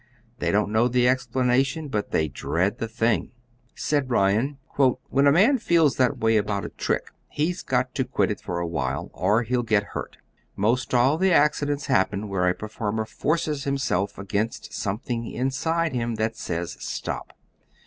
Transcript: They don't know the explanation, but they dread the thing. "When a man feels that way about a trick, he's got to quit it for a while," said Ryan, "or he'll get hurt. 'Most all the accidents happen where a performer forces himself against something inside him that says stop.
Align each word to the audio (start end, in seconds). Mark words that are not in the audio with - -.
They 0.39 0.49
don't 0.49 0.71
know 0.71 0.87
the 0.87 1.07
explanation, 1.07 1.87
but 1.87 2.09
they 2.09 2.27
dread 2.27 2.79
the 2.79 2.87
thing. 2.87 3.33
"When 5.09 5.27
a 5.27 5.31
man 5.31 5.59
feels 5.59 5.97
that 5.97 6.17
way 6.17 6.37
about 6.37 6.65
a 6.65 6.69
trick, 6.69 7.11
he's 7.27 7.61
got 7.61 7.93
to 7.93 8.03
quit 8.05 8.31
it 8.31 8.41
for 8.41 8.59
a 8.59 8.65
while," 8.65 9.09
said 9.09 9.13
Ryan, 9.13 9.29
"or 9.29 9.43
he'll 9.43 9.61
get 9.61 9.83
hurt. 9.93 10.17
'Most 10.55 10.95
all 10.95 11.19
the 11.19 11.31
accidents 11.31 11.85
happen 11.85 12.27
where 12.29 12.49
a 12.49 12.55
performer 12.55 13.05
forces 13.05 13.65
himself 13.65 14.17
against 14.17 14.73
something 14.73 15.27
inside 15.29 15.93
him 15.93 16.15
that 16.15 16.35
says 16.35 16.77
stop. 16.79 17.37